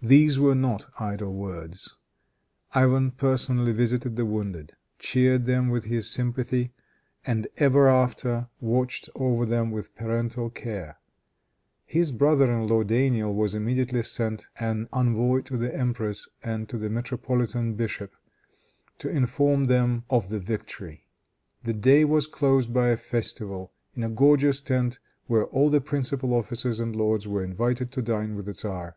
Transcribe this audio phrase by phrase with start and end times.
[0.00, 1.94] These were not idle words.
[2.72, 6.72] Ivan personally visited the wounded, cheered them with his sympathy,
[7.26, 10.96] and ever after watched over them with parental care.
[11.84, 16.78] His brother in law, Daniel, was immediately sent an envoy to the empress and to
[16.78, 18.16] the metropolitan bishop,
[18.96, 21.06] to inform them of the victory.
[21.64, 26.32] The day was closed by a festival, in a gorgeous tent, where all the principal
[26.32, 28.96] officers and lords were invited to dine with the tzar.